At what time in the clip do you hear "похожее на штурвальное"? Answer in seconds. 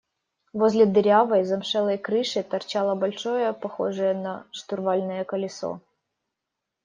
3.53-5.23